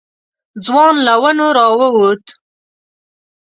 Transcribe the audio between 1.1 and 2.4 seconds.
ونو راووت.